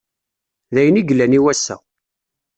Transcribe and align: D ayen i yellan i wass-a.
D 0.73 0.75
ayen 0.79 0.99
i 1.01 1.03
yellan 1.03 1.37
i 1.37 1.39
wass-a. 1.43 1.75